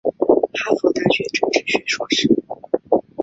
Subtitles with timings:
[0.51, 2.27] 哈佛大学政治学硕士。